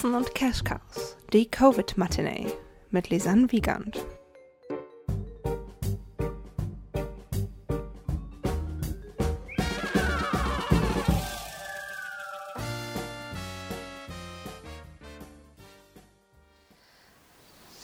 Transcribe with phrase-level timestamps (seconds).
[0.00, 2.50] Katzen und Cash Cows, die Covid-Matinee
[2.88, 4.02] mit Lisanne Wiegand.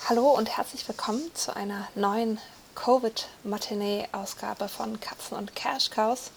[0.08, 2.38] Hallo und herzlich willkommen zu einer neuen
[2.76, 6.30] Covid-Matinee-Ausgabe von Katzen und Cash Cows.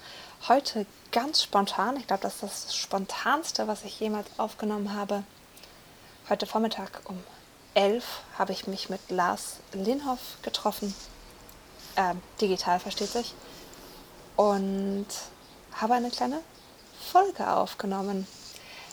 [0.49, 5.23] Heute ganz spontan, ich glaube, das ist das spontanste, was ich jemals aufgenommen habe.
[6.29, 7.17] Heute Vormittag um
[7.73, 8.05] 11
[8.37, 10.93] habe ich mich mit Lars Linhoff getroffen,
[11.95, 13.33] äh, digital versteht sich,
[14.35, 15.07] und
[15.73, 16.41] habe eine kleine
[17.11, 18.27] Folge aufgenommen.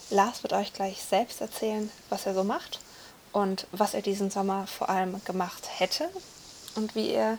[0.09, 2.81] Lars wird euch gleich selbst erzählen, was er so macht
[3.33, 6.09] und was er diesen Sommer vor allem gemacht hätte
[6.75, 7.37] und wie er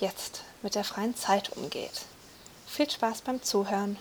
[0.00, 2.02] jetzt mit der freien Zeit umgeht.
[2.66, 3.96] Viel Spaß beim Zuhören.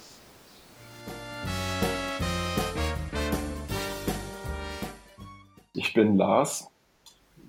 [5.95, 6.69] Bin Lars,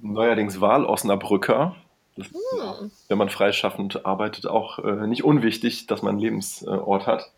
[0.01, 1.77] neuerdings Wahl-Osnabrücker.
[2.17, 2.91] Hm.
[3.09, 7.31] Wenn man freischaffend arbeitet, auch äh, nicht unwichtig, dass man einen Lebensort hat.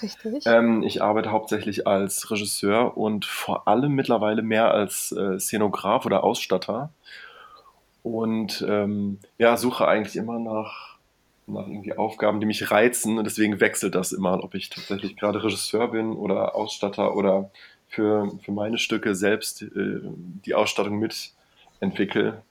[0.00, 0.44] Richtig.
[0.46, 6.22] Ähm, ich arbeite hauptsächlich als Regisseur und vor allem mittlerweile mehr als äh, Szenograf oder
[6.22, 6.90] Ausstatter.
[8.04, 10.96] Und ähm, ja, suche eigentlich immer nach
[11.48, 15.42] nach irgendwie Aufgaben, die mich reizen und deswegen wechselt das immer, ob ich tatsächlich gerade
[15.44, 17.50] Regisseur bin oder Ausstatter oder
[17.88, 20.00] für, für meine Stücke selbst äh,
[20.44, 22.42] die Ausstattung mitentwickle.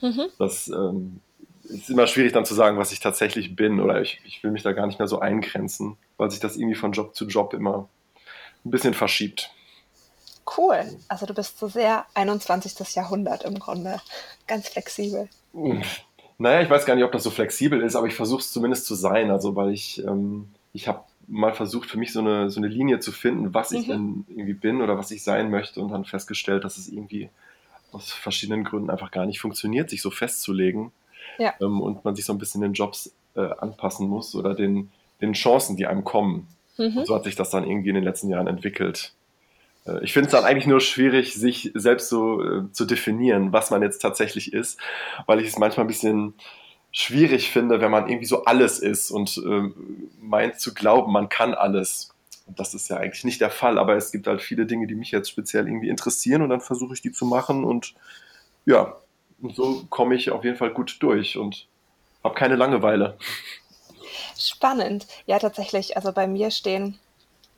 [0.00, 0.26] Mhm.
[0.38, 1.20] Das ähm,
[1.64, 4.62] ist immer schwierig dann zu sagen, was ich tatsächlich bin oder ich, ich will mich
[4.62, 7.88] da gar nicht mehr so eingrenzen, weil sich das irgendwie von Job zu Job immer
[8.64, 9.50] ein bisschen verschiebt.
[10.56, 10.84] Cool.
[11.08, 12.94] Also du bist so sehr 21.
[12.94, 14.00] Jahrhundert im Grunde.
[14.46, 15.28] Ganz flexibel.
[16.38, 18.86] Naja, ich weiß gar nicht, ob das so flexibel ist, aber ich versuche es zumindest
[18.86, 19.30] zu sein.
[19.30, 22.98] Also, weil ich, ähm, ich habe mal versucht, für mich so eine, so eine Linie
[22.98, 23.90] zu finden, was ich mhm.
[23.90, 27.30] denn irgendwie bin oder was ich sein möchte und dann festgestellt, dass es irgendwie
[27.92, 30.92] aus verschiedenen Gründen einfach gar nicht funktioniert, sich so festzulegen.
[31.38, 31.54] Ja.
[31.60, 34.90] Ähm, und man sich so ein bisschen den Jobs äh, anpassen muss oder den,
[35.20, 36.48] den Chancen, die einem kommen.
[36.76, 37.04] Mhm.
[37.04, 39.12] So hat sich das dann irgendwie in den letzten Jahren entwickelt.
[39.86, 43.70] Äh, ich finde es dann eigentlich nur schwierig, sich selbst so äh, zu definieren, was
[43.70, 44.80] man jetzt tatsächlich ist,
[45.26, 46.34] weil ich es manchmal ein bisschen
[46.92, 49.70] schwierig finde, wenn man irgendwie so alles ist und äh,
[50.20, 52.10] meint zu glauben, man kann alles.
[52.46, 54.96] Und das ist ja eigentlich nicht der Fall, aber es gibt halt viele Dinge, die
[54.96, 57.94] mich jetzt speziell irgendwie interessieren und dann versuche ich die zu machen und
[58.66, 58.96] ja,
[59.40, 61.66] und so komme ich auf jeden Fall gut durch und
[62.22, 63.16] habe keine Langeweile.
[64.38, 65.06] Spannend.
[65.26, 65.96] Ja, tatsächlich.
[65.96, 66.98] Also bei mir stehen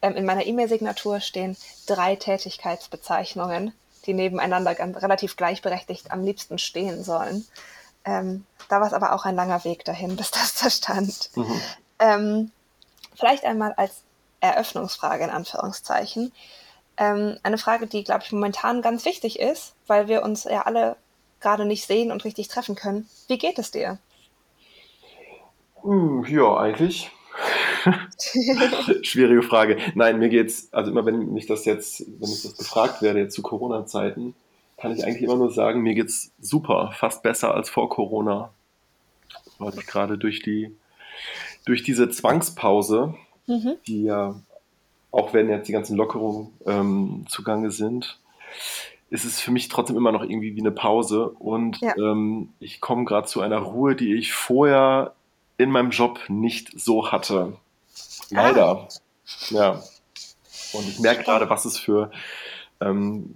[0.03, 1.56] ähm, in meiner E-Mail-Signatur stehen
[1.87, 3.72] drei Tätigkeitsbezeichnungen,
[4.04, 7.47] die nebeneinander ganz, relativ gleichberechtigt am liebsten stehen sollen.
[8.04, 11.30] Ähm, da war es aber auch ein langer Weg dahin, bis das da stand.
[11.34, 11.60] Mhm.
[11.98, 12.50] Ähm,
[13.14, 14.02] vielleicht einmal als
[14.40, 16.32] Eröffnungsfrage in Anführungszeichen.
[16.96, 20.96] Ähm, eine Frage, die, glaube ich, momentan ganz wichtig ist, weil wir uns ja alle
[21.40, 23.08] gerade nicht sehen und richtig treffen können.
[23.28, 23.98] Wie geht es dir?
[25.82, 27.10] Hm, ja, eigentlich
[29.02, 29.76] Schwierige Frage.
[29.94, 33.34] Nein, mir geht's, also immer wenn mich das jetzt, wenn ich das gefragt werde, jetzt
[33.34, 34.34] zu Corona-Zeiten,
[34.82, 38.53] kann ich eigentlich immer nur sagen, mir geht's super, fast besser als vor Corona.
[39.60, 40.75] Weil ich gerade durch die,
[41.65, 43.15] durch diese Zwangspause,
[43.47, 43.76] mhm.
[43.87, 44.34] die ja,
[45.12, 48.19] auch wenn jetzt die ganzen Lockerungen ähm, zugange sind,
[49.09, 51.28] ist es für mich trotzdem immer noch irgendwie wie eine Pause.
[51.28, 51.97] Und ja.
[51.97, 55.14] ähm, ich komme gerade zu einer Ruhe, die ich vorher
[55.59, 57.56] in meinem Job nicht so hatte.
[58.31, 58.66] Leider.
[58.66, 58.88] Ah.
[59.50, 59.82] Ja.
[60.72, 62.10] Und ich merke gerade, was es für,
[62.81, 63.32] ähm,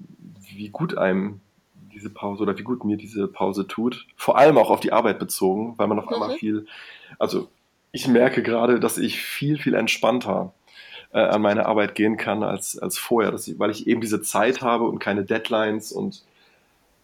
[0.57, 1.41] wie gut einem
[1.97, 4.07] diese Pause oder wie gut mir diese Pause tut.
[4.17, 6.39] Vor allem auch auf die Arbeit bezogen, weil man auf einmal mhm.
[6.39, 6.67] viel,
[7.19, 7.49] also
[7.93, 10.53] ich merke gerade, dass ich viel, viel entspannter
[11.13, 14.61] äh, an meine Arbeit gehen kann als, als vorher, ich, weil ich eben diese Zeit
[14.61, 16.23] habe und keine Deadlines und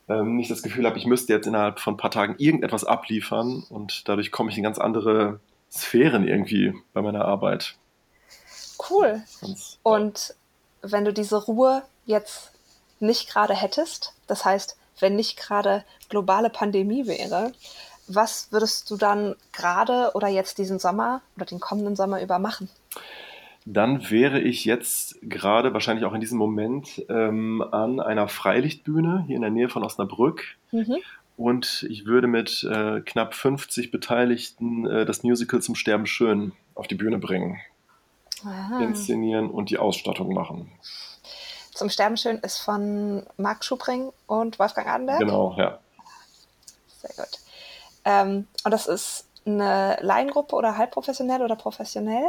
[0.08, 3.64] ähm, nicht das Gefühl habe, ich müsste jetzt innerhalb von ein paar Tagen irgendetwas abliefern
[3.70, 7.76] und dadurch komme ich in ganz andere Sphären irgendwie bei meiner Arbeit.
[8.90, 9.22] Cool.
[9.82, 10.34] Und
[10.82, 12.51] wenn du diese Ruhe jetzt
[13.02, 17.52] nicht gerade hättest, das heißt, wenn nicht gerade globale Pandemie wäre,
[18.08, 22.68] was würdest du dann gerade oder jetzt diesen Sommer oder den kommenden Sommer über machen?
[23.64, 29.36] Dann wäre ich jetzt gerade wahrscheinlich auch in diesem Moment ähm, an einer Freilichtbühne hier
[29.36, 30.56] in der Nähe von Osnabrück.
[30.72, 30.96] Mhm.
[31.36, 36.88] Und ich würde mit äh, knapp 50 Beteiligten äh, das Musical zum Sterben schön auf
[36.88, 37.60] die Bühne bringen.
[38.44, 38.82] Aha.
[38.82, 40.68] inszenieren und die Ausstattung machen.
[41.82, 45.18] Zum Sterben schön ist von Marc Schubring und Wolfgang Adenberg?
[45.18, 45.80] Genau, ja.
[47.00, 47.40] Sehr gut.
[48.04, 52.22] Ähm, und das ist eine Laiengruppe oder halbprofessionell oder professionell?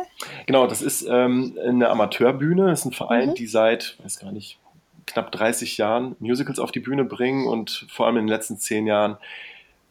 [0.47, 2.65] Genau, das ist ähm, eine Amateurbühne.
[2.65, 3.33] Das ist ein Verein, mhm.
[3.35, 4.57] die seit, weiß gar nicht,
[5.05, 8.87] knapp 30 Jahren Musicals auf die Bühne bringen und vor allem in den letzten zehn
[8.87, 9.17] Jahren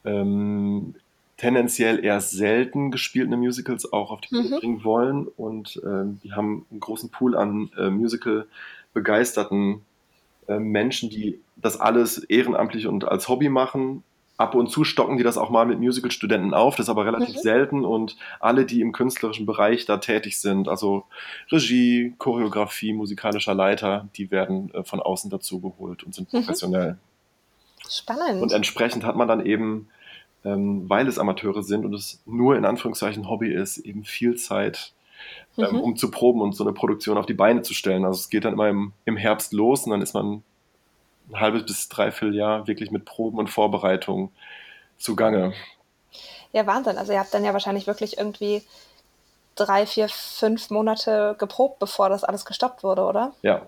[0.04, 0.96] ähm,
[1.36, 4.58] tendenziell eher selten gespielten Musicals auch auf die Bühne mhm.
[4.58, 5.28] bringen wollen.
[5.28, 7.90] Und ähm, die haben einen großen Pool an äh,
[8.94, 9.82] Musical-begeisterten
[10.48, 14.02] äh, Menschen, die das alles ehrenamtlich und als Hobby machen
[14.38, 17.36] ab und zu stocken die das auch mal mit Musical-Studenten auf, das ist aber relativ
[17.36, 17.40] mhm.
[17.40, 21.04] selten und alle, die im künstlerischen Bereich da tätig sind, also
[21.52, 26.38] Regie, Choreografie, musikalischer Leiter, die werden äh, von außen dazu geholt und sind mhm.
[26.38, 26.98] professionell.
[27.88, 28.42] Spannend.
[28.42, 29.88] Und entsprechend hat man dann eben,
[30.44, 34.92] ähm, weil es Amateure sind und es nur in Anführungszeichen Hobby ist, eben viel Zeit,
[35.58, 35.80] ähm, mhm.
[35.80, 38.04] um zu proben und so eine Produktion auf die Beine zu stellen.
[38.04, 40.42] Also es geht dann immer im, im Herbst los und dann ist man
[41.30, 44.30] ein halbes bis dreiviertel Jahr wirklich mit Proben und Vorbereitungen
[44.98, 45.52] zugange.
[46.52, 46.98] Ja, Wahnsinn.
[46.98, 48.62] Also ihr habt dann ja wahrscheinlich wirklich irgendwie
[49.54, 53.32] drei, vier, fünf Monate geprobt, bevor das alles gestoppt wurde, oder?
[53.42, 53.66] Ja.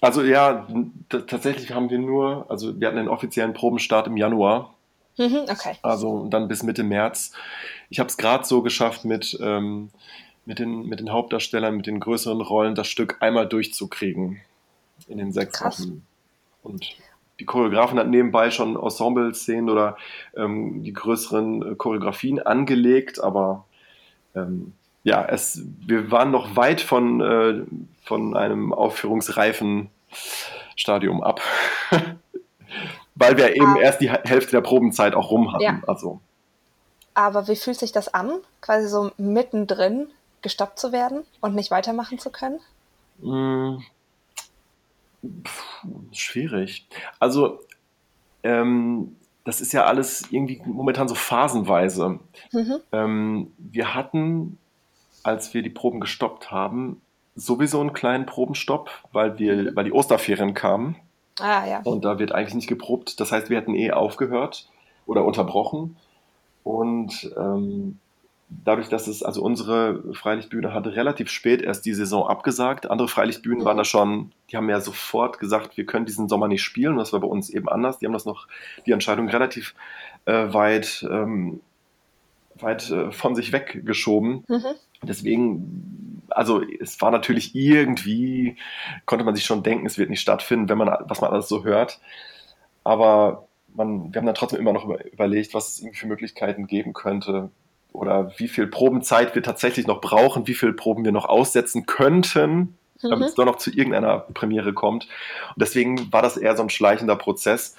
[0.00, 0.66] Also ja,
[1.08, 4.74] tatsächlich haben wir nur, also wir hatten einen offiziellen Probenstart im Januar.
[5.16, 5.76] Mhm, okay.
[5.82, 7.32] Also dann bis Mitte März.
[7.88, 9.90] Ich habe es gerade so geschafft, mit, ähm,
[10.46, 14.40] mit, den, mit den Hauptdarstellern, mit den größeren Rollen das Stück einmal durchzukriegen
[15.08, 15.80] in den sechs Krass.
[15.80, 16.06] Wochen.
[16.62, 16.96] Und
[17.40, 19.96] die Choreografen hat nebenbei schon Ensemble-Szenen oder
[20.36, 23.64] ähm, die größeren äh, Choreografien angelegt, aber
[24.34, 27.64] ähm, ja, es, wir waren noch weit von, äh,
[28.02, 29.90] von einem aufführungsreifen
[30.76, 31.40] Stadium ab.
[33.14, 33.80] Weil wir eben ah.
[33.80, 35.62] erst die Hälfte der Probenzeit auch rum hatten.
[35.62, 35.80] Ja.
[35.86, 36.20] Also.
[37.12, 40.08] Aber wie fühlt sich das an, quasi so mittendrin
[40.44, 42.60] gestoppt zu werden und nicht weitermachen zu können?
[43.20, 43.78] Mm,
[45.42, 46.86] Puh, schwierig.
[47.18, 47.60] Also,
[48.42, 52.18] ähm, das ist ja alles irgendwie momentan so phasenweise.
[52.52, 52.80] Mhm.
[52.92, 54.58] Ähm, wir hatten,
[55.22, 57.00] als wir die Proben gestoppt haben,
[57.34, 59.76] sowieso einen kleinen Probenstopp, weil, wir, mhm.
[59.76, 60.96] weil die Osterferien kamen.
[61.40, 61.80] Ah, ja.
[61.82, 63.18] Und da wird eigentlich nicht geprobt.
[63.18, 64.68] Das heißt, wir hätten eh aufgehört
[65.06, 65.96] oder unterbrochen.
[66.62, 67.98] Und ähm,
[68.48, 72.90] dadurch, dass es, also unsere Freilichtbühne hatte relativ spät erst die Saison abgesagt.
[72.90, 73.64] Andere Freilichtbühnen mhm.
[73.64, 76.96] waren da schon, die haben ja sofort gesagt, wir können diesen Sommer nicht spielen.
[76.96, 77.98] Das war bei uns eben anders.
[77.98, 78.46] Die haben das noch,
[78.86, 79.74] die Entscheidung relativ
[80.26, 81.60] äh, weit, ähm,
[82.56, 84.44] weit äh, von sich weggeschoben.
[84.48, 84.74] Mhm.
[85.02, 88.56] Deswegen, also es war natürlich irgendwie,
[89.06, 91.64] konnte man sich schon denken, es wird nicht stattfinden, wenn man, was man alles so
[91.64, 92.00] hört.
[92.84, 96.92] Aber man, wir haben dann trotzdem immer noch überlegt, was es irgendwie für Möglichkeiten geben
[96.92, 97.50] könnte,
[97.94, 102.76] oder wie viel Probenzeit wir tatsächlich noch brauchen, wie viel Proben wir noch aussetzen könnten,
[103.00, 103.24] damit mhm.
[103.24, 105.04] es doch noch zu irgendeiner Premiere kommt.
[105.54, 107.76] Und deswegen war das eher so ein schleichender Prozess.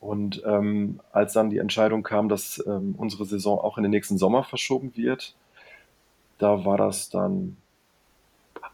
[0.00, 4.16] Und ähm, als dann die Entscheidung kam, dass ähm, unsere Saison auch in den nächsten
[4.16, 5.34] Sommer verschoben wird,
[6.38, 7.56] da war das dann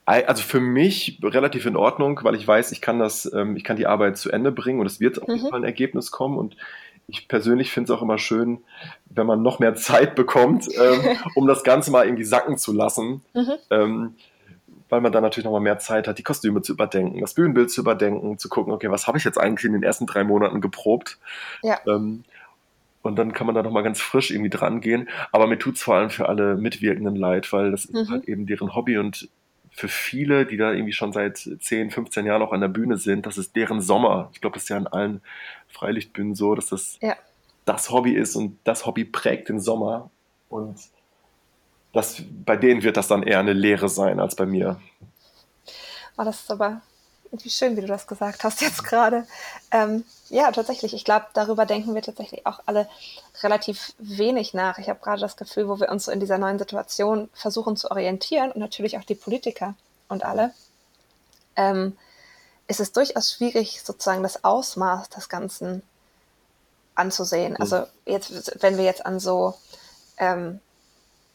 [0.05, 3.79] also für mich relativ in Ordnung, weil ich weiß, ich kann das, ähm, ich kann
[3.79, 5.49] die Arbeit zu Ende bringen und es wird auf jeden mhm.
[5.49, 6.59] Fall ein Ergebnis kommen und
[7.07, 8.63] ich persönlich finde es auch immer schön,
[9.07, 13.23] wenn man noch mehr Zeit bekommt, ähm, um das Ganze mal irgendwie sacken zu lassen.
[13.35, 13.53] Mhm.
[13.71, 14.15] Ähm,
[14.89, 17.71] weil man dann natürlich noch mal mehr Zeit hat, die Kostüme zu überdenken, das Bühnenbild
[17.71, 20.61] zu überdenken, zu gucken, okay, was habe ich jetzt eigentlich in den ersten drei Monaten
[20.61, 21.19] geprobt?
[21.63, 21.81] Ja.
[21.87, 22.25] Ähm,
[23.03, 25.09] und dann kann man da noch mal ganz frisch irgendwie dran gehen.
[25.33, 27.97] Aber mir tut es vor allem für alle Mitwirkenden leid, weil das mhm.
[27.97, 29.29] ist halt eben deren Hobby und
[29.75, 33.27] für viele, die da irgendwie schon seit 10, 15 Jahren auch an der Bühne sind,
[33.27, 34.31] das ist deren Sommer.
[34.33, 35.21] Ich glaube, das ist ja an allen
[35.69, 37.17] Freilichtbühnen so, dass das ja.
[37.65, 40.11] das Hobby ist und das Hobby prägt den Sommer.
[40.49, 40.79] Und
[41.93, 44.81] das, bei denen wird das dann eher eine Lehre sein als bei mir.
[46.17, 46.81] Oh, das ist aber
[47.43, 49.27] wie schön, wie du das gesagt hast jetzt gerade.
[49.71, 50.95] Ähm, ja, tatsächlich.
[50.95, 52.89] Ich glaube, darüber denken wir tatsächlich auch alle
[53.43, 54.79] relativ wenig nach.
[54.79, 57.91] Ich habe gerade das Gefühl, wo wir uns so in dieser neuen Situation versuchen zu
[57.91, 59.75] orientieren und natürlich auch die Politiker
[60.09, 60.53] und alle,
[61.57, 61.97] ähm,
[62.69, 65.83] ist es durchaus schwierig, sozusagen das Ausmaß des Ganzen
[66.95, 67.53] anzusehen.
[67.53, 67.61] Mhm.
[67.61, 69.55] Also jetzt, wenn wir jetzt an so
[70.19, 70.61] ähm,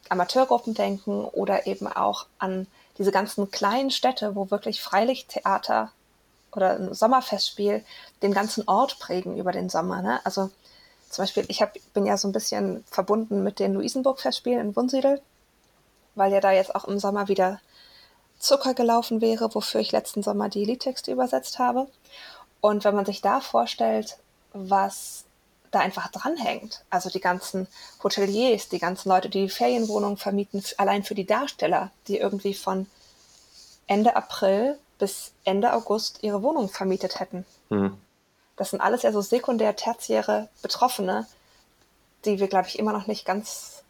[0.09, 2.67] Amateurgruppen denken oder eben auch an
[2.99, 5.91] diese ganzen kleinen Städte, wo wirklich Freilichttheater
[6.51, 7.83] oder ein Sommerfestspiel
[8.21, 10.01] den ganzen Ort prägen über den Sommer.
[10.01, 10.19] Ne?
[10.25, 10.51] Also
[11.09, 15.21] zum Beispiel, ich hab, bin ja so ein bisschen verbunden mit den Luisenburg-Festspielen in Wunsiedel,
[16.15, 17.59] weil ja da jetzt auch im Sommer wieder
[18.37, 21.87] Zucker gelaufen wäre, wofür ich letzten Sommer die Liedtexte übersetzt habe.
[22.61, 24.17] Und wenn man sich da vorstellt,
[24.53, 25.23] was
[25.71, 27.67] da einfach dranhängt, also die ganzen
[28.03, 32.87] Hoteliers, die ganzen Leute, die, die Ferienwohnungen vermieten, allein für die Darsteller, die irgendwie von
[33.87, 37.45] Ende April bis Ende August ihre Wohnung vermietet hätten.
[37.69, 37.97] Mhm.
[38.55, 41.25] Das sind alles ja so sekundär, tertiäre Betroffene,
[42.25, 43.83] die wir, glaube ich, immer noch nicht ganz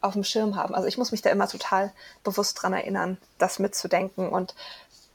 [0.00, 0.74] auf dem Schirm haben.
[0.74, 1.92] Also ich muss mich da immer total
[2.24, 4.30] bewusst dran erinnern, das mitzudenken.
[4.30, 4.54] Und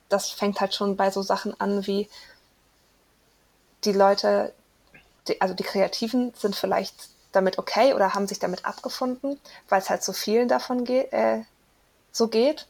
[0.09, 2.07] das fängt halt schon bei so Sachen an wie,
[3.85, 4.53] die Leute,
[5.27, 9.39] die, also die Kreativen sind vielleicht damit okay oder haben sich damit abgefunden,
[9.69, 11.43] weil es halt so vielen davon ge äh,
[12.11, 12.67] so geht.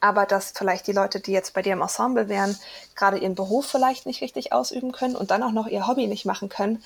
[0.00, 2.58] Aber dass vielleicht die Leute, die jetzt bei dir im Ensemble wären,
[2.96, 6.24] gerade ihren Beruf vielleicht nicht richtig ausüben können und dann auch noch ihr Hobby nicht
[6.24, 6.82] machen können,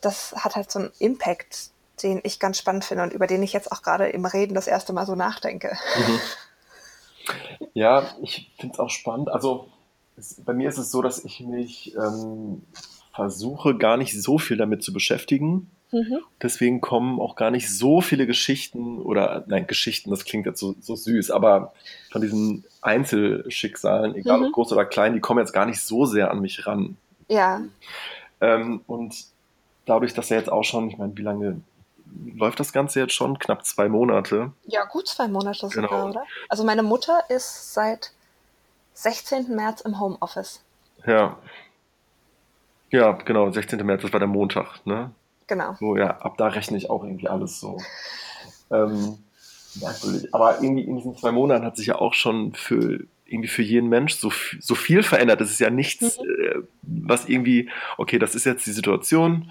[0.00, 1.70] das hat halt so einen Impact,
[2.02, 4.68] den ich ganz spannend finde und über den ich jetzt auch gerade im Reden das
[4.68, 5.76] erste Mal so nachdenke.
[5.96, 6.20] Mhm.
[7.74, 9.28] Ja, ich finde es auch spannend.
[9.28, 9.68] Also
[10.16, 12.62] es, bei mir ist es so, dass ich mich ähm,
[13.18, 15.68] versuche, gar nicht so viel damit zu beschäftigen.
[15.90, 16.20] Mhm.
[16.40, 20.76] Deswegen kommen auch gar nicht so viele Geschichten oder, nein, Geschichten, das klingt jetzt so,
[20.80, 21.72] so süß, aber
[22.12, 24.44] von diesen Einzelschicksalen, egal mhm.
[24.46, 26.96] ob groß oder klein, die kommen jetzt gar nicht so sehr an mich ran.
[27.28, 27.62] Ja.
[28.40, 29.16] Ähm, und
[29.84, 31.60] dadurch, dass er jetzt auch schon, ich meine, wie lange
[32.36, 33.38] läuft das Ganze jetzt schon?
[33.40, 34.52] Knapp zwei Monate.
[34.66, 36.08] Ja, gut zwei Monate sogar, genau.
[36.10, 36.24] oder?
[36.48, 38.12] Also meine Mutter ist seit
[38.94, 39.56] 16.
[39.56, 40.62] März im Homeoffice.
[41.04, 41.36] Ja.
[42.90, 43.84] Ja, genau, 16.
[43.84, 45.10] März, das war der Montag, ne?
[45.46, 45.74] Genau.
[45.78, 47.78] So, ja, ab da rechne ich auch irgendwie alles so.
[48.70, 49.18] Ähm,
[49.80, 50.34] merkwürdig.
[50.34, 53.88] Aber irgendwie in diesen zwei Monaten hat sich ja auch schon für irgendwie für jeden
[53.88, 55.40] Mensch so, so viel verändert.
[55.40, 56.24] Das ist ja nichts, mhm.
[56.24, 59.50] äh, was irgendwie, okay, das ist jetzt die Situation,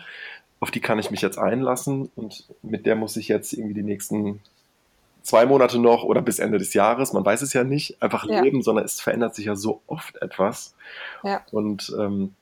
[0.59, 3.83] auf die kann ich mich jetzt einlassen und mit der muss ich jetzt irgendwie die
[3.83, 4.41] nächsten
[5.21, 8.41] zwei Monate noch oder bis Ende des Jahres, man weiß es ja nicht, einfach ja.
[8.41, 10.73] leben, sondern es verändert sich ja so oft etwas.
[11.23, 11.41] Ja.
[11.51, 12.33] Und ähm,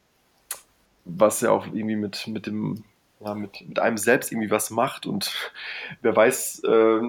[1.06, 2.84] was ja auch irgendwie mit, mit dem,
[3.20, 5.34] ja, mit, mit einem selbst irgendwie was macht und
[6.02, 7.02] wer weiß, äh,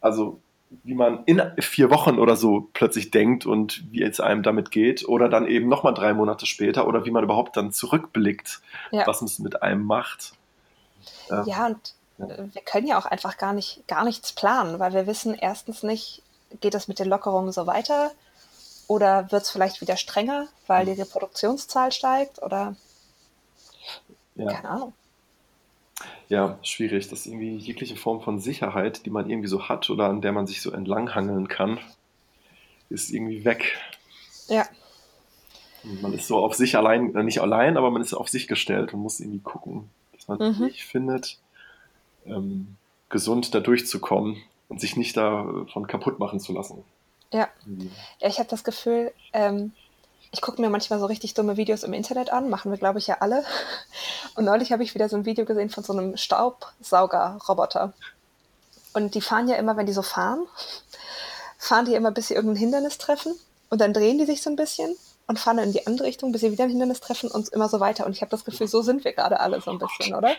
[0.00, 0.40] also
[0.82, 5.06] wie man in vier Wochen oder so plötzlich denkt und wie es einem damit geht
[5.08, 8.60] oder dann eben nochmal drei Monate später oder wie man überhaupt dann zurückblickt,
[8.90, 9.06] ja.
[9.06, 10.32] was es mit einem macht.
[11.30, 15.06] Ähm, ja, und wir können ja auch einfach gar nicht, gar nichts planen, weil wir
[15.06, 16.22] wissen erstens nicht,
[16.60, 18.10] geht es mit den Lockerungen so weiter
[18.86, 22.76] oder wird es vielleicht wieder strenger, weil die Reproduktionszahl steigt oder
[24.34, 24.52] ja.
[24.52, 24.92] keine Ahnung.
[26.28, 27.08] Ja, schwierig.
[27.08, 30.46] dass irgendwie jegliche Form von Sicherheit, die man irgendwie so hat oder an der man
[30.46, 31.78] sich so entlanghangeln kann,
[32.90, 33.78] ist irgendwie weg.
[34.48, 34.66] Ja.
[36.02, 38.92] man ist so auf sich allein, äh, nicht allein, aber man ist auf sich gestellt
[38.92, 40.54] und muss irgendwie gucken, dass man mhm.
[40.54, 41.38] sich findet,
[42.26, 42.76] ähm,
[43.08, 46.82] gesund da durchzukommen und sich nicht davon kaputt machen zu lassen.
[47.32, 47.48] Ja,
[48.20, 49.72] ja ich habe das Gefühl, ähm,
[50.34, 53.06] ich gucke mir manchmal so richtig dumme Videos im Internet an, machen wir, glaube ich,
[53.06, 53.44] ja alle.
[54.34, 57.92] Und neulich habe ich wieder so ein Video gesehen von so einem Staubsauger-Roboter.
[58.94, 60.44] Und die fahren ja immer, wenn die so fahren,
[61.56, 63.32] fahren die immer, bis sie irgendein Hindernis treffen.
[63.70, 64.96] Und dann drehen die sich so ein bisschen
[65.28, 67.78] und fahren in die andere Richtung, bis sie wieder ein Hindernis treffen und immer so
[67.78, 68.04] weiter.
[68.04, 70.32] Und ich habe das Gefühl, so sind wir gerade alle so ein bisschen, oder?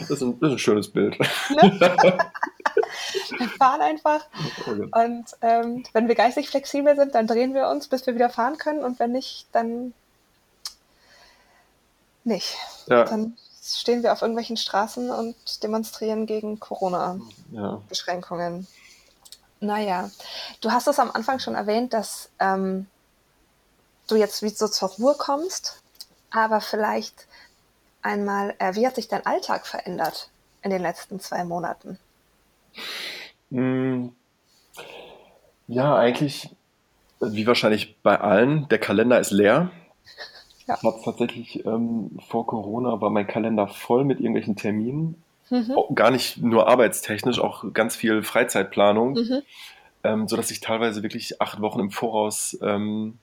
[0.00, 1.16] Das ist ein, das ist ein schönes Bild.
[1.50, 2.18] Ne?
[3.38, 4.26] wir fahren einfach.
[4.66, 8.58] Und ähm, wenn wir geistig flexibel sind, dann drehen wir uns, bis wir wieder fahren
[8.58, 8.84] können.
[8.84, 9.94] Und wenn nicht, dann
[12.24, 12.56] nicht.
[12.86, 13.04] Ja.
[13.04, 18.60] Dann stehen wir auf irgendwelchen Straßen und demonstrieren gegen Corona-Beschränkungen.
[18.60, 18.66] Ja.
[19.60, 20.10] Naja,
[20.60, 22.88] du hast es am Anfang schon erwähnt, dass ähm,
[24.08, 25.80] du jetzt so zur Ruhe kommst,
[26.30, 27.28] aber vielleicht
[28.02, 30.30] einmal, äh, wie hat sich dein Alltag verändert
[30.62, 31.98] in den letzten zwei Monaten?
[33.50, 34.12] Hm.
[35.68, 36.50] Ja, eigentlich
[37.22, 39.70] wie wahrscheinlich bei allen, der Kalender ist leer.
[40.66, 40.82] Ja.
[40.82, 45.22] Hat tatsächlich ähm, vor Corona war mein Kalender voll mit irgendwelchen Terminen.
[45.50, 45.74] Mhm.
[45.94, 49.42] Gar nicht nur arbeitstechnisch, auch ganz viel Freizeitplanung, mhm.
[50.02, 53.18] ähm, sodass ich teilweise wirklich acht Wochen im Voraus ähm,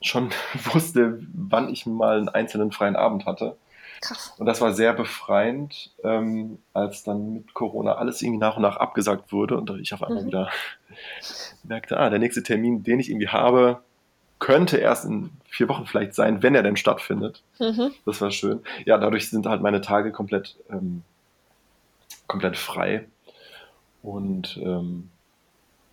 [0.00, 0.30] schon
[0.72, 3.56] wusste, wann ich mal einen einzelnen freien Abend hatte.
[4.00, 4.34] Krass.
[4.38, 8.76] Und das war sehr befreiend, ähm, als dann mit Corona alles irgendwie nach und nach
[8.76, 10.28] abgesagt wurde und ich auf einmal mhm.
[10.28, 10.50] wieder
[11.62, 13.80] merkte, ah, der nächste Termin, den ich irgendwie habe,
[14.38, 17.42] könnte erst in vier Wochen vielleicht sein, wenn er denn stattfindet.
[17.58, 17.92] Mhm.
[18.04, 18.60] Das war schön.
[18.84, 21.02] Ja, dadurch sind halt meine Tage komplett, ähm,
[22.26, 23.06] komplett frei.
[24.02, 25.10] Und ähm,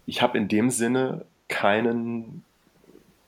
[0.06, 2.44] ich habe in dem Sinne keinen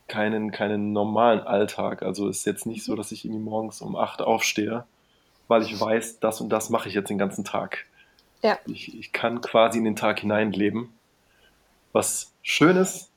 [0.07, 2.03] keinen, keinen normalen Alltag.
[2.03, 4.85] Also ist jetzt nicht so, dass ich irgendwie morgens um acht aufstehe,
[5.47, 7.85] weil ich weiß, das und das mache ich jetzt den ganzen Tag.
[8.41, 8.59] Ja.
[8.67, 10.89] Ich, ich kann quasi in den Tag hineinleben,
[11.93, 13.09] was schön ist.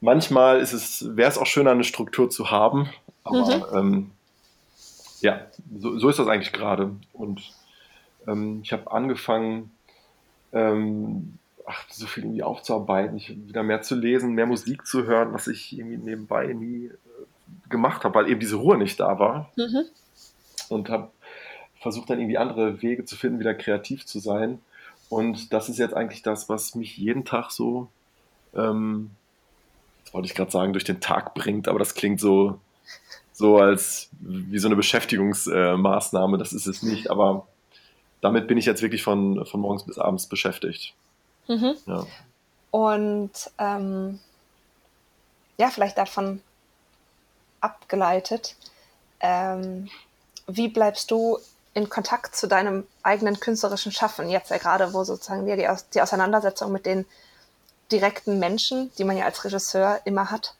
[0.00, 2.88] Manchmal ist es, wäre es auch schöner, eine Struktur zu haben,
[3.24, 3.76] aber mhm.
[3.76, 4.10] ähm,
[5.20, 6.94] ja, so, so, ist das eigentlich gerade.
[7.12, 7.42] Und
[8.26, 9.72] ähm, ich habe angefangen,
[10.52, 15.32] ähm, ach, so viel irgendwie aufzuarbeiten, ich, wieder mehr zu lesen, mehr Musik zu hören,
[15.32, 16.90] was ich irgendwie nebenbei nie äh,
[17.68, 19.52] gemacht habe, weil eben diese Ruhe nicht da war.
[19.56, 19.84] Mhm.
[20.68, 21.10] Und habe
[21.80, 24.60] versucht dann irgendwie andere Wege zu finden, wieder kreativ zu sein.
[25.08, 27.88] Und das ist jetzt eigentlich das, was mich jeden Tag so,
[28.54, 29.10] ähm,
[30.00, 32.60] jetzt wollte ich gerade sagen, durch den Tag bringt, aber das klingt so,
[33.32, 36.38] so als wie so eine Beschäftigungsmaßnahme.
[36.38, 37.46] das ist es nicht, aber
[38.20, 40.94] damit bin ich jetzt wirklich von, von morgens bis abends beschäftigt.
[41.48, 41.76] Mhm.
[41.86, 42.06] Ja.
[42.70, 44.20] Und ähm,
[45.56, 46.42] ja, vielleicht davon
[47.60, 48.54] abgeleitet,
[49.20, 49.88] ähm,
[50.46, 51.38] wie bleibst du
[51.74, 56.72] in Kontakt zu deinem eigenen künstlerischen Schaffen, jetzt ja gerade, wo sozusagen die, die Auseinandersetzung
[56.72, 57.06] mit den
[57.90, 60.54] direkten Menschen, die man ja als Regisseur immer hat,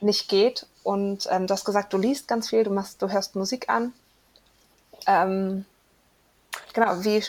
[0.00, 0.66] nicht geht.
[0.82, 3.92] Und ähm, du hast gesagt, du liest ganz viel, du machst, du hörst Musik an.
[5.06, 5.64] Ähm,
[6.72, 7.22] genau, wie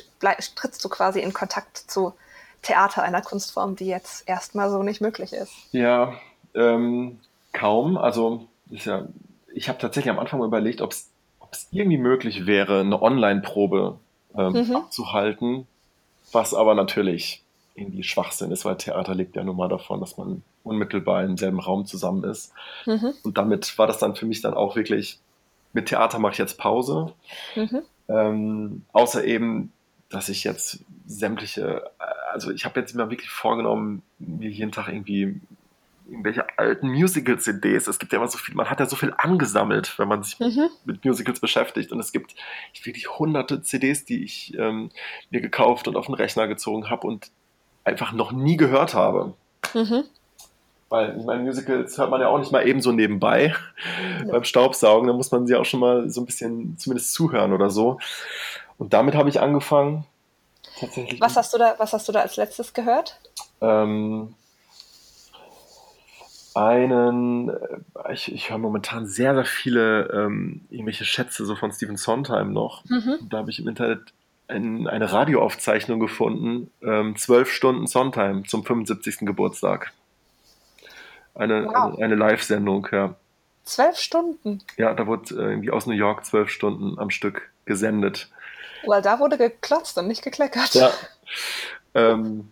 [0.56, 2.14] trittst du quasi in Kontakt zu
[2.66, 5.54] Theater, einer Kunstform, die jetzt erstmal so nicht möglich ist?
[5.72, 6.14] Ja,
[6.56, 7.20] ähm,
[7.54, 7.98] kaum.
[7.98, 9.08] Also ja,
[9.54, 11.10] ich habe tatsächlich am Anfang überlegt, ob es
[11.72, 13.98] irgendwie möglich wäre, eine Online-Probe
[14.36, 14.76] ähm, mhm.
[14.76, 15.68] abzuhalten,
[16.32, 17.44] was aber natürlich
[17.76, 21.60] irgendwie Schwachsinn ist, weil Theater lebt ja nun mal davon, dass man unmittelbar im selben
[21.60, 22.52] Raum zusammen ist.
[22.86, 23.14] Mhm.
[23.24, 25.20] Und damit war das dann für mich dann auch wirklich,
[25.74, 27.14] mit Theater mache ich jetzt Pause.
[27.56, 27.82] Mhm.
[28.08, 29.74] Ähm, außer eben,
[30.10, 31.84] dass ich jetzt sämtliche,
[32.36, 35.40] also ich habe jetzt mir wirklich vorgenommen, mir jeden Tag irgendwie
[36.06, 37.88] irgendwelche alten Musical-CDs.
[37.88, 40.38] Es gibt ja immer so viel, man hat ja so viel angesammelt, wenn man sich
[40.38, 40.68] mhm.
[40.84, 41.94] mit Musicals beschäftigt.
[41.94, 42.36] Und es gibt
[42.84, 44.92] wirklich hunderte CDs, die ich ähm,
[45.30, 47.32] mir gekauft und auf den Rechner gezogen habe und
[47.86, 49.34] einfach noch nie gehört habe.
[49.74, 50.04] Mhm.
[50.90, 53.56] Weil, ich meine, Musicals hört man ja auch nicht mal eben so nebenbei
[54.26, 54.32] ja.
[54.32, 55.08] beim Staubsaugen.
[55.08, 57.98] Da muss man sie auch schon mal so ein bisschen zumindest zuhören oder so.
[58.78, 60.06] Und damit habe ich angefangen.
[60.80, 61.22] Tatsächlich.
[61.22, 63.20] Was hast du da, was hast du da als letztes gehört?
[63.62, 64.36] Ähm,
[66.54, 71.98] einen, äh, ich, ich höre momentan sehr, sehr viele ähm, irgendwelche Schätze so von Stephen
[71.98, 72.84] Sondheim noch.
[72.86, 73.28] Mhm.
[73.30, 74.14] Da habe ich im Internet
[74.48, 79.20] ein, eine Radioaufzeichnung gefunden, ähm, zwölf Stunden Sondheim zum 75.
[79.22, 79.92] Geburtstag.
[81.34, 81.96] Eine, wow.
[81.96, 83.16] eine, eine Live-Sendung, ja.
[83.64, 84.62] Zwölf Stunden?
[84.78, 88.30] Ja, da wurde äh, irgendwie aus New York zwölf Stunden am Stück gesendet.
[88.88, 90.74] Weil da wurde geklotzt und nicht gekleckert.
[90.74, 90.92] Ja.
[91.94, 92.52] Ähm,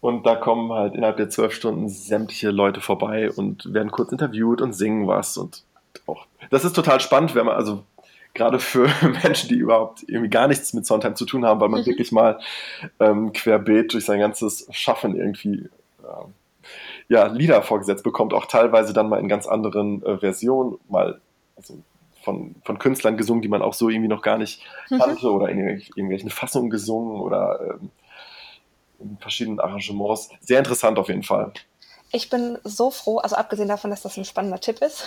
[0.00, 4.60] und da kommen halt innerhalb der zwölf Stunden sämtliche Leute vorbei und werden kurz interviewt
[4.60, 5.36] und singen was.
[5.36, 5.62] Und
[6.06, 7.84] auch, das ist total spannend, wenn man, also
[8.34, 8.88] gerade für
[9.24, 11.86] Menschen, die überhaupt irgendwie gar nichts mit Sondheim zu tun haben, weil man mhm.
[11.86, 12.38] wirklich mal
[13.00, 15.70] ähm, querbeet durch sein ganzes Schaffen irgendwie
[16.02, 16.68] äh,
[17.08, 21.20] ja, Lieder vorgesetzt bekommt, auch teilweise dann mal in ganz anderen äh, Versionen, mal
[21.56, 21.78] also
[22.24, 24.98] von, von Künstlern gesungen, die man auch so irgendwie noch gar nicht mhm.
[24.98, 27.90] kannte oder in irgendwelchen Fassungen gesungen oder ähm,
[28.98, 30.30] in verschiedenen Arrangements.
[30.40, 31.52] Sehr interessant auf jeden Fall.
[32.12, 35.02] Ich bin so froh, also abgesehen davon, dass das ein spannender Tipp ist,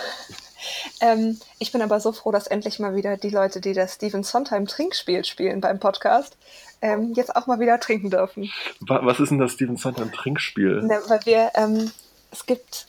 [1.00, 4.22] ähm, ich bin aber so froh, dass endlich mal wieder die Leute, die das Steven
[4.22, 6.36] Sondheim Trinkspiel spielen beim Podcast,
[6.82, 8.50] ähm, jetzt auch mal wieder trinken dürfen.
[8.80, 10.82] Was ist denn das Steven Sondheim Trinkspiel?
[10.84, 11.90] Na, weil wir, ähm,
[12.30, 12.86] es gibt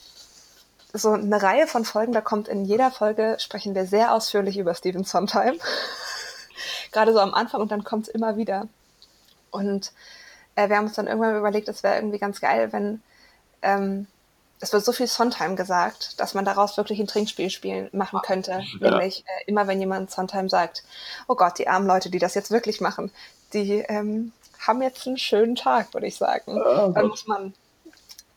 [0.92, 4.74] so eine Reihe von Folgen, da kommt in jeder Folge, sprechen wir sehr ausführlich über
[4.74, 5.58] Steven Sondheim.
[6.92, 8.66] Gerade so am Anfang und dann kommt es immer wieder.
[9.50, 9.92] Und
[10.56, 13.02] äh, wir haben uns dann irgendwann überlegt, es wäre irgendwie ganz geil, wenn
[13.62, 14.06] ähm,
[14.60, 18.62] es wird so viel Sondheim gesagt, dass man daraus wirklich ein Trinkspiel spielen machen könnte.
[18.80, 18.90] Ja.
[18.90, 20.84] Nämlich äh, immer, wenn jemand Sondheim sagt,
[21.28, 23.10] oh Gott, die armen Leute, die das jetzt wirklich machen,
[23.52, 26.60] die ähm, haben jetzt einen schönen Tag, würde ich sagen.
[26.60, 27.54] Oh, Dann muss man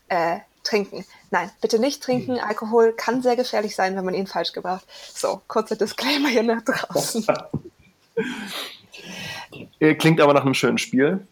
[0.07, 1.05] äh, trinken.
[1.31, 2.37] Nein, bitte nicht trinken.
[2.37, 2.43] Hm.
[2.43, 4.85] Alkohol kann sehr gefährlich sein, wenn man ihn falsch gebraucht.
[5.13, 7.25] So, kurzer Disclaimer hier nach draußen.
[9.99, 11.27] Klingt aber nach einem schönen Spiel.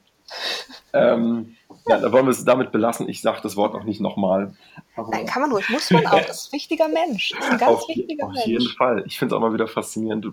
[0.93, 1.55] ähm,
[1.87, 3.09] ja, da wollen wir es damit belassen.
[3.09, 4.53] Ich sage das Wort auch nicht nochmal.
[4.95, 6.25] Nein, kann man ruhig, muss man auch.
[6.25, 7.31] Das ist ein wichtiger Mensch.
[7.31, 8.43] Das ist ein ganz auf, wichtiger auf Mensch.
[8.43, 9.03] Auf jeden Fall.
[9.07, 10.27] Ich finde es auch mal wieder faszinierend,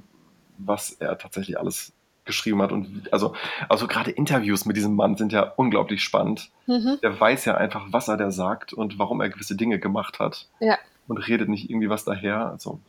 [0.58, 1.92] was er tatsächlich alles
[2.28, 2.70] geschrieben hat.
[2.70, 3.34] Und also,
[3.68, 6.50] also gerade Interviews mit diesem Mann sind ja unglaublich spannend.
[6.66, 6.98] Mhm.
[7.02, 10.46] Der weiß ja einfach, was er da sagt und warum er gewisse Dinge gemacht hat.
[10.60, 10.78] Ja.
[11.08, 12.46] Und redet nicht irgendwie was daher.
[12.46, 12.80] Also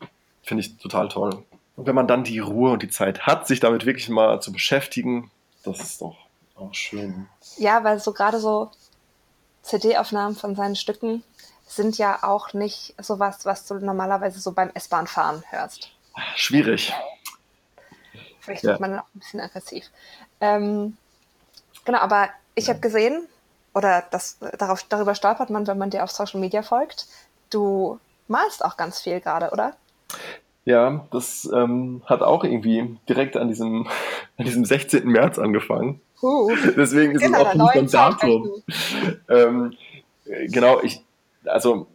[0.43, 1.43] finde ich total toll.
[1.75, 4.51] Und wenn man dann die Ruhe und die Zeit hat, sich damit wirklich mal zu
[4.51, 5.31] beschäftigen,
[5.63, 6.17] das ist doch
[6.55, 7.27] auch schön.
[7.57, 8.69] Ja, weil so gerade so
[9.63, 11.23] CD-Aufnahmen von seinen Stücken
[11.65, 15.91] sind ja auch nicht sowas, was du normalerweise so beim S-Bahn-Fahren hörst.
[16.35, 16.93] Schwierig.
[18.49, 18.81] Vielleicht wird ja.
[18.81, 19.85] man dann auch ein bisschen aggressiv.
[20.41, 20.97] Ähm,
[21.85, 22.73] genau, aber ich ja.
[22.73, 23.27] habe gesehen,
[23.75, 27.07] oder das, darauf, darüber stolpert man, wenn man dir auf Social Media folgt,
[27.51, 29.75] du malst auch ganz viel gerade, oder?
[30.65, 33.87] Ja, das ähm, hat auch irgendwie direkt an diesem,
[34.37, 35.05] an diesem 16.
[35.05, 36.01] März angefangen.
[36.21, 38.63] Uh, Deswegen ist genau, es auch nicht ein Datum.
[39.29, 39.73] Ähm,
[40.25, 41.03] genau, ich,
[41.45, 41.87] also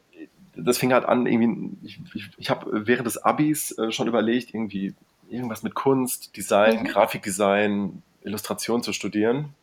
[0.57, 4.55] das fing halt an, irgendwie, ich, ich, ich habe während des Abis äh, schon überlegt,
[4.55, 4.95] irgendwie
[5.35, 6.85] irgendwas mit Kunst, Design, mhm.
[6.85, 9.55] Grafikdesign, Illustration zu studieren.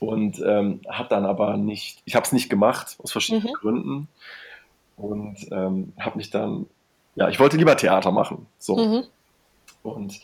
[0.00, 3.54] Und ähm, habe dann aber nicht, ich habe es nicht gemacht, aus verschiedenen mhm.
[3.54, 4.08] Gründen.
[4.96, 6.66] Und ähm, habe mich dann
[7.18, 8.46] ja, ich wollte lieber Theater machen.
[8.58, 8.76] So.
[8.76, 9.04] Mhm.
[9.82, 10.20] Und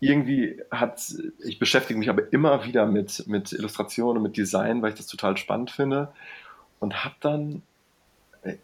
[0.00, 1.02] irgendwie hat,
[1.44, 5.06] ich beschäftige mich aber immer wieder mit, mit Illustration und mit Design, weil ich das
[5.06, 6.08] total spannend finde.
[6.80, 7.62] Und habe dann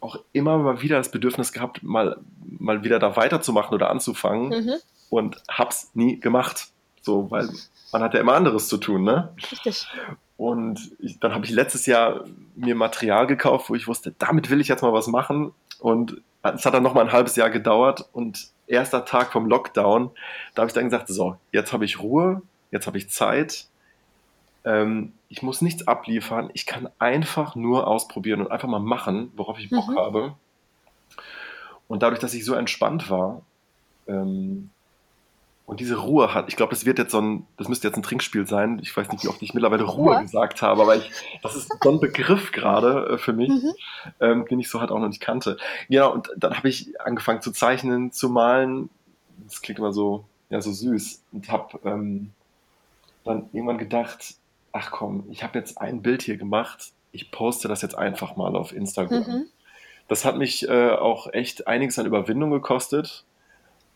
[0.00, 2.18] auch immer mal wieder das Bedürfnis gehabt, mal,
[2.59, 4.48] mal wieder da weiterzumachen oder anzufangen.
[4.48, 4.74] Mhm.
[5.11, 6.68] Und hab's nie gemacht.
[7.03, 7.49] So, weil
[7.92, 9.35] man hat ja immer anderes zu tun, ne?
[9.51, 9.87] Richtig.
[10.37, 14.61] Und ich, dann habe ich letztes Jahr mir Material gekauft, wo ich wusste, damit will
[14.61, 15.53] ich jetzt mal was machen.
[15.81, 20.11] Und es hat dann noch mal ein halbes Jahr gedauert und erster Tag vom Lockdown,
[20.55, 23.66] da habe ich dann gesagt, so, jetzt habe ich Ruhe, jetzt habe ich Zeit,
[24.64, 29.59] ähm, ich muss nichts abliefern, ich kann einfach nur ausprobieren und einfach mal machen, worauf
[29.59, 29.99] ich Bock mhm.
[29.99, 30.35] habe.
[31.88, 33.42] Und dadurch, dass ich so entspannt war,
[34.07, 34.70] ähm,
[35.70, 38.02] und diese Ruhe hat, ich glaube, das wird jetzt so ein, das müsste jetzt ein
[38.02, 38.80] Trinkspiel sein.
[38.83, 41.12] Ich weiß nicht, wie oft ich mittlerweile Ruhe, Ruhe gesagt habe, aber ich,
[41.44, 43.72] das ist so ein Begriff gerade äh, für mich, mhm.
[44.18, 45.59] ähm, den ich so halt auch noch nicht kannte.
[45.87, 48.90] Ja, und dann habe ich angefangen zu zeichnen, zu malen.
[49.44, 51.22] Das klingt immer so, ja, so süß.
[51.30, 52.33] Und habe ähm,
[53.22, 54.35] dann irgendwann gedacht,
[54.72, 58.56] ach komm, ich habe jetzt ein Bild hier gemacht, ich poste das jetzt einfach mal
[58.56, 59.20] auf Instagram.
[59.20, 59.46] Mhm.
[60.09, 63.24] Das hat mich äh, auch echt einiges an Überwindung gekostet,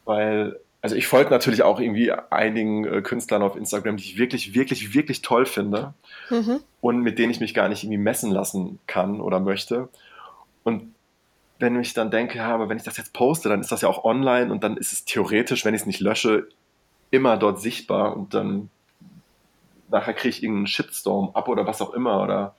[0.05, 4.55] weil also ich folge natürlich auch irgendwie einigen äh, Künstlern auf Instagram, die ich wirklich,
[4.55, 5.95] wirklich, wirklich toll finde
[6.29, 6.61] mhm.
[6.83, 9.89] und mit denen ich mich gar nicht irgendwie messen lassen kann oder möchte.
[10.63, 10.95] Und
[11.59, 13.89] wenn ich dann denke, ja, aber wenn ich das jetzt poste, dann ist das ja
[13.89, 16.49] auch online und dann ist es theoretisch, wenn ich es nicht lösche,
[17.11, 18.69] immer dort sichtbar und dann
[19.89, 22.57] nachher kriege ich irgendeinen Shitstorm ab oder was auch immer oder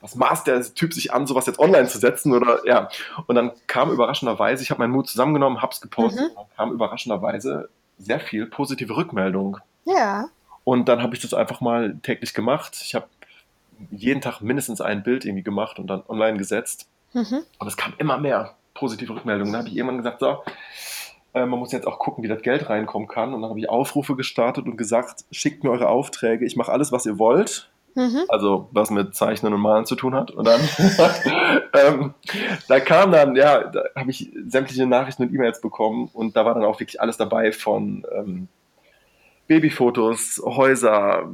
[0.00, 2.88] was maßt der Typ sich an, sowas jetzt online zu setzen oder ja.
[3.26, 6.56] Und dann kam überraschenderweise, ich habe meinen Mut zusammengenommen, hab's gepostet, mhm.
[6.56, 9.58] kam überraschenderweise sehr viel positive Rückmeldung.
[9.84, 10.28] Ja.
[10.64, 12.78] Und dann habe ich das einfach mal täglich gemacht.
[12.82, 13.06] Ich habe
[13.90, 16.88] jeden Tag mindestens ein Bild irgendwie gemacht und dann online gesetzt.
[17.12, 17.42] Mhm.
[17.58, 19.52] Und es kam immer mehr positive Rückmeldungen.
[19.52, 20.42] Dann habe ich irgendwann gesagt, so,
[21.34, 23.34] äh, man muss jetzt auch gucken, wie das Geld reinkommen kann.
[23.34, 26.92] Und dann habe ich Aufrufe gestartet und gesagt, schickt mir eure Aufträge, ich mache alles,
[26.92, 27.69] was ihr wollt.
[27.94, 28.24] Mhm.
[28.28, 30.30] Also was mit Zeichnen und Malen zu tun hat.
[30.30, 30.60] Und dann,
[31.74, 32.14] ähm,
[32.68, 36.54] da kam dann, ja, da habe ich sämtliche Nachrichten und E-Mails bekommen und da war
[36.54, 38.48] dann auch wirklich alles dabei von ähm,
[39.50, 41.28] Babyfotos, Häuser,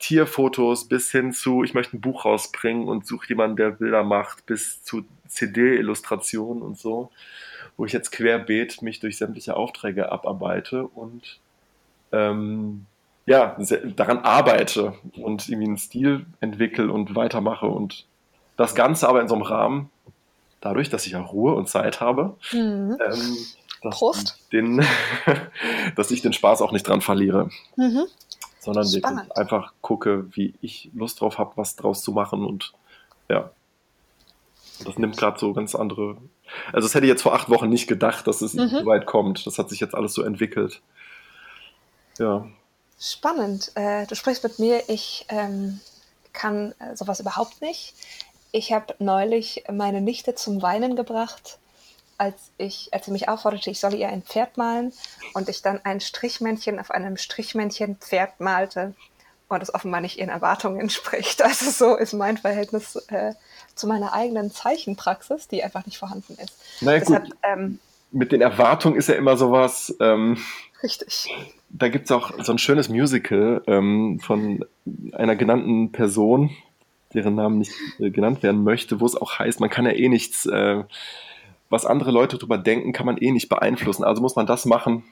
[0.00, 4.46] Tierfotos bis hin zu, ich möchte ein Buch rausbringen und suche jemanden, der Bilder macht,
[4.46, 7.10] bis zu CD-Illustrationen und so,
[7.76, 11.38] wo ich jetzt querbeet mich durch sämtliche Aufträge abarbeite und
[12.10, 12.86] ähm,
[13.26, 13.56] ja,
[13.96, 18.06] daran arbeite und irgendwie einen Stil entwickle und weitermache und
[18.56, 19.90] das Ganze aber in so einem Rahmen,
[20.60, 22.98] dadurch, dass ich ja Ruhe und Zeit habe, mhm.
[23.00, 23.36] ähm,
[23.82, 24.38] dass, Prost.
[24.52, 24.84] Den,
[25.96, 27.50] dass ich den Spaß auch nicht dran verliere.
[27.76, 28.04] Mhm.
[28.60, 32.72] Sondern wirklich einfach gucke, wie ich Lust drauf habe, was draus zu machen und
[33.28, 33.50] ja.
[34.84, 36.16] Das nimmt gerade so ganz andere.
[36.72, 38.68] Also, das hätte ich jetzt vor acht Wochen nicht gedacht, dass es mhm.
[38.68, 39.46] so weit kommt.
[39.46, 40.80] Das hat sich jetzt alles so entwickelt.
[42.18, 42.46] Ja.
[43.02, 43.72] Spannend.
[43.74, 44.88] Äh, du sprichst mit mir.
[44.88, 45.80] Ich ähm,
[46.32, 47.94] kann äh, sowas überhaupt nicht.
[48.52, 51.58] Ich habe neulich meine Nichte zum Weinen gebracht,
[52.16, 54.92] als, ich, als sie mich aufforderte, ich solle ihr ein Pferd malen
[55.34, 58.94] und ich dann ein Strichmännchen auf einem Strichmännchen-Pferd malte
[59.48, 61.42] und es offenbar nicht ihren Erwartungen entspricht.
[61.44, 63.32] Also so ist mein Verhältnis äh,
[63.74, 66.54] zu meiner eigenen Zeichenpraxis, die einfach nicht vorhanden ist.
[66.80, 67.36] Naja, Deshalb, gut.
[67.42, 67.80] Ähm,
[68.12, 69.92] mit den Erwartungen ist ja immer sowas.
[69.98, 70.38] Ähm,
[70.82, 71.28] richtig
[71.72, 74.64] da gibt es auch so ein schönes Musical ähm, von
[75.12, 76.50] einer genannten Person,
[77.14, 80.08] deren Namen nicht äh, genannt werden möchte, wo es auch heißt, man kann ja eh
[80.08, 80.84] nichts, äh,
[81.70, 84.04] was andere Leute drüber denken, kann man eh nicht beeinflussen.
[84.04, 85.04] Also muss man das machen,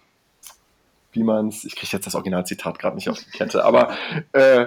[1.12, 3.96] wie man es, ich kriege jetzt das Originalzitat gerade nicht auf die Kette, aber
[4.32, 4.66] äh,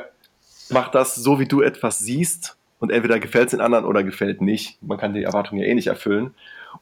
[0.69, 4.41] mach das so, wie du etwas siehst und entweder gefällt es den anderen oder gefällt
[4.41, 4.81] nicht.
[4.81, 6.33] Man kann die Erwartungen ja eh nicht erfüllen.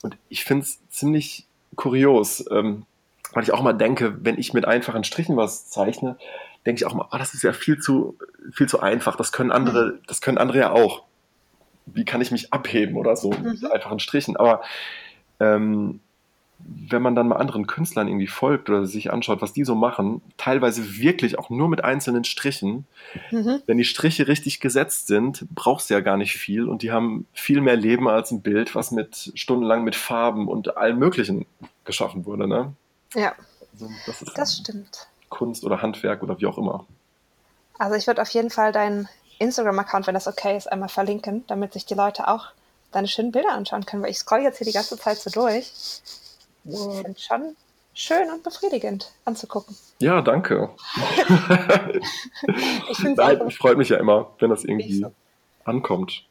[0.02, 2.46] Und ich finde es ziemlich kurios.
[2.50, 2.86] Ähm,
[3.34, 6.18] weil ich auch mal denke, wenn ich mit einfachen Strichen was zeichne,
[6.66, 8.18] denke ich auch mal, oh, das ist ja viel zu,
[8.52, 9.16] viel zu einfach.
[9.16, 10.00] Das können andere, mhm.
[10.08, 11.04] das können andere ja auch.
[11.86, 13.58] Wie kann ich mich abheben oder so mhm.
[13.62, 14.38] mit einfachen Strichen?
[14.38, 14.62] Aber
[15.40, 16.00] ähm,
[16.64, 20.22] wenn man dann mal anderen Künstlern irgendwie folgt oder sich anschaut, was die so machen,
[20.38, 22.86] teilweise wirklich auch nur mit einzelnen Strichen.
[23.32, 23.62] Mhm.
[23.66, 27.26] Wenn die Striche richtig gesetzt sind, brauchst du ja gar nicht viel und die haben
[27.34, 31.46] viel mehr Leben als ein Bild, was mit stundenlang mit Farben und allem Möglichen
[31.84, 32.48] geschaffen wurde.
[32.48, 32.74] Ne?
[33.14, 33.36] Ja,
[33.74, 35.08] also das, das stimmt.
[35.30, 36.86] Kunst oder Handwerk oder wie auch immer.
[37.78, 41.74] Also ich würde auf jeden Fall deinen Instagram-Account, wenn das okay ist, einmal verlinken, damit
[41.74, 42.48] sich die Leute auch
[42.92, 45.72] deine schönen Bilder anschauen können, weil ich scroll jetzt hier die ganze Zeit so durch.
[46.64, 47.56] Ich finde schon
[47.94, 49.76] schön und befriedigend anzugucken.
[50.00, 50.70] Ja, danke.
[52.92, 55.06] ich finde es freut mich ja immer, wenn das irgendwie
[55.66, 56.24] ankommt.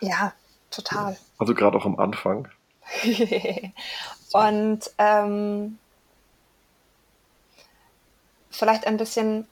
[0.00, 0.32] Ja,
[0.70, 1.16] total.
[1.38, 2.48] Also gerade auch am Anfang.
[4.32, 5.78] Und ähm,
[8.54, 9.46] vielleicht ein bisschen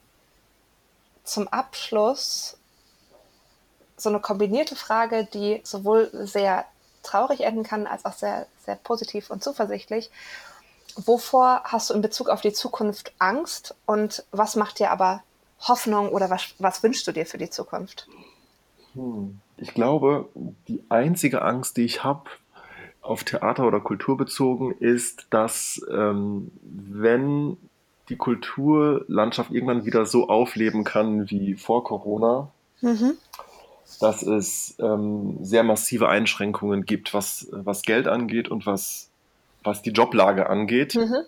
[1.25, 2.57] zum Abschluss
[3.97, 6.65] so eine kombinierte Frage, die sowohl sehr
[7.03, 10.11] traurig enden kann, als auch sehr, sehr positiv und zuversichtlich.
[10.97, 15.23] Wovor hast du in Bezug auf die Zukunft Angst und was macht dir aber
[15.61, 18.09] Hoffnung oder was, was wünschst du dir für die Zukunft?
[18.95, 19.41] Hm.
[19.57, 20.29] Ich glaube,
[20.67, 22.29] die einzige Angst, die ich habe,
[23.01, 27.57] auf Theater oder Kultur bezogen, ist, dass ähm, wenn
[28.13, 32.51] die Kulturlandschaft irgendwann wieder so aufleben kann wie vor Corona,
[32.83, 33.15] mhm.
[34.01, 39.09] dass es ähm, sehr massive Einschränkungen gibt, was, was Geld angeht und was,
[39.65, 40.95] was die Joblage angeht.
[40.95, 41.23] Mhm.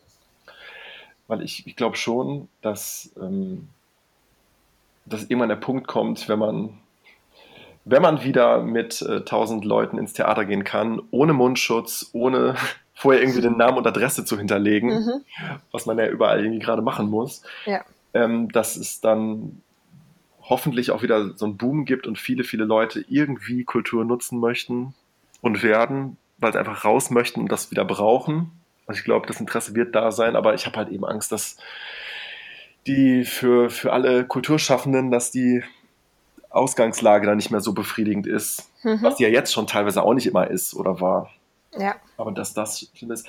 [1.27, 3.68] Weil ich, ich glaube schon, dass, ähm,
[5.07, 6.79] dass irgendwann der Punkt kommt, wenn man
[7.87, 12.57] wenn man wieder mit äh, 1000 Leuten ins Theater gehen kann, ohne Mundschutz, ohne
[12.94, 15.24] vorher irgendwie den Namen und Adresse zu hinterlegen, mhm.
[15.72, 17.85] was man ja überall irgendwie gerade machen muss, ja.
[18.14, 19.61] ähm, dass es dann
[20.40, 24.94] hoffentlich auch wieder so einen Boom gibt und viele, viele Leute irgendwie Kultur nutzen möchten
[25.40, 28.50] und werden, weil sie einfach raus möchten und das wieder brauchen.
[28.87, 31.57] Also ich glaube, das Interesse wird da sein, aber ich habe halt eben Angst, dass
[32.87, 35.62] die für, für alle Kulturschaffenden, dass die
[36.50, 39.02] Ausgangslage dann nicht mehr so befriedigend ist, mhm.
[39.02, 41.30] was ja jetzt schon teilweise auch nicht immer ist oder war.
[41.79, 41.97] Ja.
[42.17, 43.27] Aber dass das schlimm ist.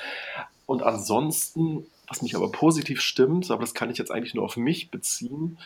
[0.66, 4.58] Und ansonsten, was mich aber positiv stimmt, aber das kann ich jetzt eigentlich nur auf
[4.58, 5.58] mich beziehen,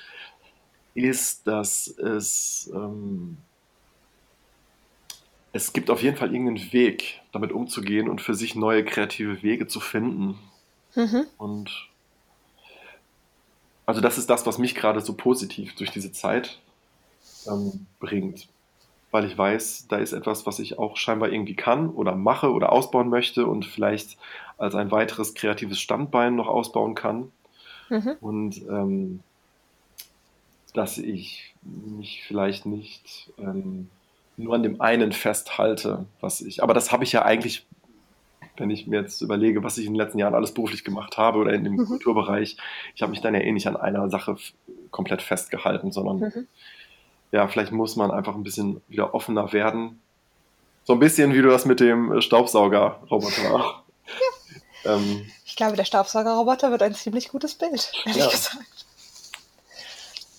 [0.94, 3.38] ist, dass es, ähm,
[5.54, 9.68] es gibt auf jeden Fall irgendeinen Weg, damit umzugehen und für sich neue kreative Wege
[9.68, 10.38] zu finden.
[10.96, 11.26] Mhm.
[11.38, 11.90] Und
[13.86, 16.60] also das ist das, was mich gerade so positiv durch diese Zeit
[17.48, 18.48] ähm, bringt.
[19.12, 22.72] Weil ich weiß, da ist etwas, was ich auch scheinbar irgendwie kann oder mache oder
[22.72, 24.18] ausbauen möchte und vielleicht
[24.58, 27.32] als ein weiteres kreatives Standbein noch ausbauen kann.
[27.90, 28.16] Mhm.
[28.22, 29.20] Und ähm,
[30.74, 33.90] dass ich mich vielleicht nicht ähm,
[34.38, 37.66] nur an dem einen festhalte, was ich, aber das habe ich ja eigentlich,
[38.58, 41.40] wenn ich mir jetzt überlege, was ich in den letzten Jahren alles beruflich gemacht habe
[41.40, 41.86] oder in dem mhm.
[41.86, 42.58] Kulturbereich,
[42.96, 44.38] ich habe mich dann ja eh nicht an einer Sache
[44.92, 46.48] komplett festgehalten, sondern mhm
[47.32, 50.02] ja, vielleicht muss man einfach ein bisschen wieder offener werden.
[50.84, 53.82] So ein bisschen wie du das mit dem äh, Staubsaugerroboter auch.
[54.84, 54.96] Ja.
[54.96, 58.30] Ähm, ich glaube, der Staubsaugerroboter wird ein ziemlich gutes Bild, ehrlich ja.
[58.30, 58.86] gesagt.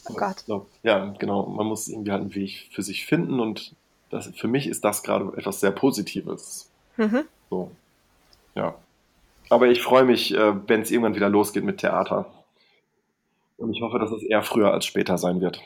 [0.08, 0.64] Oh Gott.
[0.82, 1.46] Ja, genau.
[1.46, 3.74] Man muss irgendwie halt einen Weg für sich finden und
[4.10, 6.68] das, für mich ist das gerade etwas sehr Positives.
[6.96, 7.24] Mhm.
[7.48, 7.70] So.
[8.54, 8.74] Ja.
[9.50, 12.26] Aber ich freue mich, äh, wenn es irgendwann wieder losgeht mit Theater.
[13.56, 15.60] Und ich hoffe, dass es eher früher als später sein wird.